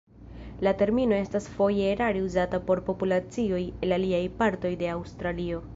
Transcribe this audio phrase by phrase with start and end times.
[0.67, 5.67] La termino estas foje erare uzata por populacioj el aliaj partoj de Aŭstralio.